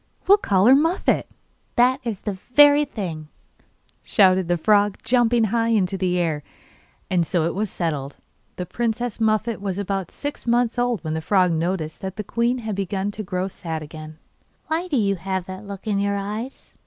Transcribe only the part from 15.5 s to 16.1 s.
look in